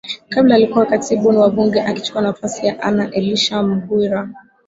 Kabla 0.29 0.55
alikuwa 0.55 0.85
katibu 0.85 1.29
wa 1.39 1.49
bunge 1.49 1.81
akichukua 1.81 2.21
nafasi 2.21 2.67
ya 2.67 2.83
Anna 2.83 3.11
Elisha 3.11 3.63
Mghwira 3.63 4.29